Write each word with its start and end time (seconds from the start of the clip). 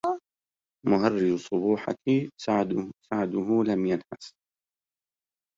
مهرج 0.89 1.31
صبوحك 1.45 2.05
سعده 3.11 3.63
لم 3.67 3.85
ينحس 3.85 4.33